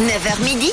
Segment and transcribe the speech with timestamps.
[0.00, 0.72] 9h midi,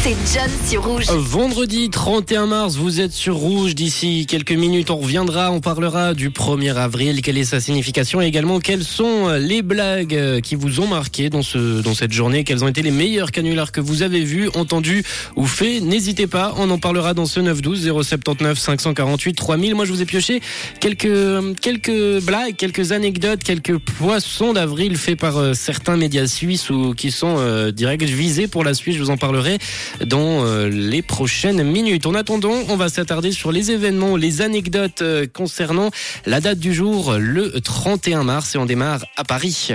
[0.00, 1.04] c'est John sur Rouge.
[1.10, 3.74] Vendredi 31 mars, vous êtes sur Rouge.
[3.74, 8.24] D'ici quelques minutes, on reviendra, on parlera du 1er avril, quelle est sa signification et
[8.24, 12.64] également quelles sont les blagues qui vous ont marqué dans, ce, dans cette journée, quels
[12.64, 15.04] ont été les meilleurs canulars que vous avez vus, entendus
[15.36, 15.82] ou faits.
[15.82, 19.74] N'hésitez pas, on en parlera dans ce 912 079 548 3000.
[19.74, 20.40] Moi, je vous ai pioché
[20.80, 26.94] quelques, quelques blagues, quelques anecdotes, quelques poissons d'avril faits par euh, certains médias suisses ou
[26.94, 28.96] qui sont euh, direct visés pour la suite.
[28.96, 29.58] Je vous en parlerai
[30.04, 32.06] dans euh, les prochaines minutes.
[32.06, 35.90] En attendant, on va s'attarder sur les événements, les anecdotes euh, concernant
[36.24, 39.72] la date du jour, le 31 mars, et on démarre à Paris.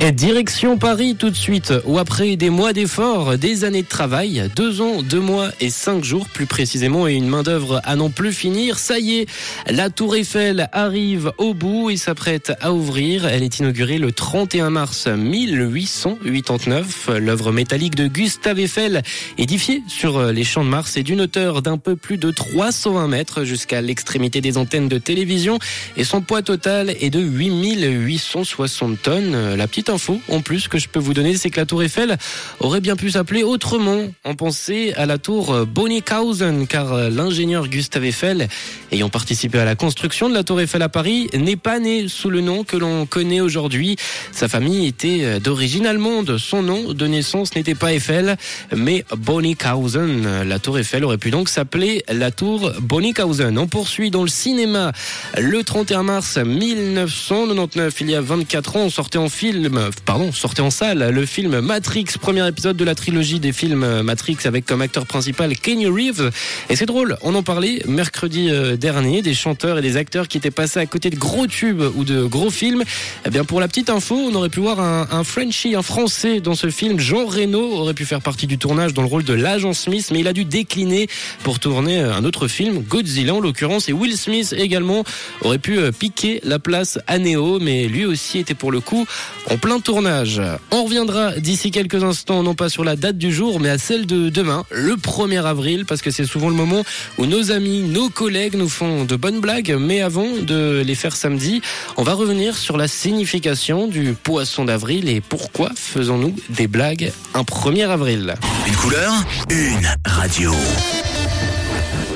[0.00, 4.80] Direction Paris tout de suite, où après des mois d'efforts, des années de travail, deux
[4.80, 8.32] ans, deux mois et cinq jours plus précisément, et une main d'œuvre à non plus
[8.32, 9.26] finir, ça y est,
[9.68, 13.26] la Tour Eiffel arrive au bout et s'apprête à ouvrir.
[13.26, 17.10] Elle est inaugurée le 31 mars 1889.
[17.18, 19.02] L'œuvre métallique de Gustave Eiffel,
[19.38, 23.44] édifiée sur les champs de Mars, est d'une hauteur d'un peu plus de 320 mètres
[23.44, 25.58] jusqu'à l'extrémité des antennes de télévision
[25.96, 29.54] et son poids total est de 8860 tonnes.
[29.54, 29.89] La petite
[30.28, 32.16] en plus que je peux vous donner, c'est que la tour Eiffel
[32.60, 34.06] aurait bien pu s'appeler autrement.
[34.24, 38.48] On pensait à la tour Bonnickhausen, car l'ingénieur Gustave Eiffel,
[38.92, 42.30] ayant participé à la construction de la tour Eiffel à Paris, n'est pas né sous
[42.30, 43.96] le nom que l'on connaît aujourd'hui.
[44.32, 46.38] Sa famille était d'origine allemande.
[46.38, 48.36] Son nom de naissance n'était pas Eiffel,
[48.76, 50.42] mais Bonnickhausen.
[50.44, 53.58] La tour Eiffel aurait pu donc s'appeler la tour Bonnickhausen.
[53.58, 54.92] On poursuit dans le cinéma.
[55.38, 60.62] Le 31 mars 1999, il y a 24 ans, on sortait en film pardon, sortait
[60.62, 64.82] en salle le film Matrix, premier épisode de la trilogie des films Matrix avec comme
[64.82, 66.30] acteur principal Kenny Reeves.
[66.68, 70.50] Et c'est drôle, on en parlait mercredi dernier, des chanteurs et des acteurs qui étaient
[70.50, 72.84] passés à côté de gros tubes ou de gros films.
[73.26, 76.40] Eh bien, pour la petite info, on aurait pu voir un, un Frenchie, un Français
[76.40, 76.98] dans ce film.
[76.98, 80.20] Jean Reno aurait pu faire partie du tournage dans le rôle de l'agent Smith, mais
[80.20, 81.08] il a dû décliner
[81.42, 83.88] pour tourner un autre film, Godzilla en l'occurrence.
[83.88, 85.04] Et Will Smith également
[85.42, 89.06] aurait pu piquer la place à Neo, mais lui aussi était pour le coup
[89.48, 90.42] en tournage.
[90.72, 94.06] On reviendra d'ici quelques instants, non pas sur la date du jour, mais à celle
[94.06, 96.82] de demain, le 1er avril, parce que c'est souvent le moment
[97.18, 101.14] où nos amis, nos collègues nous font de bonnes blagues, mais avant de les faire
[101.14, 101.62] samedi,
[101.96, 107.42] on va revenir sur la signification du poisson d'avril et pourquoi faisons-nous des blagues un
[107.42, 108.34] 1er avril.
[108.66, 109.12] Une couleur,
[109.50, 110.52] une radio.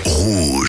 [0.05, 0.55] Rouge.